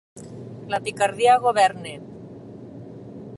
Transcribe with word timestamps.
La 0.73 0.79
picardia 0.87 1.35
governa. 1.45 1.93